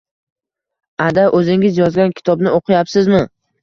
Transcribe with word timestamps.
“Ada, 1.09 1.27
o‘zingiz 1.41 1.79
yozgan 1.85 2.19
kitobni 2.19 2.57
o‘qiyapsizmi?!” 2.59 3.27